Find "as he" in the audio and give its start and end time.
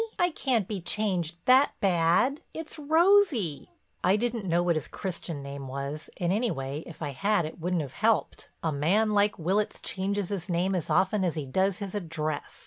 11.23-11.45